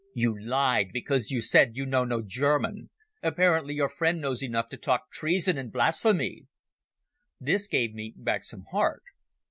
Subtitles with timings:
[0.15, 2.89] "You lied, because you said you know no German.
[3.21, 6.47] Apparently your friend knows enough to talk treason and blasphemy."
[7.39, 9.03] This gave me back some heart.